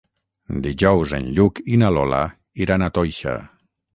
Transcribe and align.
Dijous 0.67 1.11
en 1.17 1.27
Lluc 1.39 1.61
i 1.75 1.77
na 1.83 1.91
Lola 1.97 2.23
iran 2.67 2.87
a 2.87 2.91
Toixa. 2.99 3.37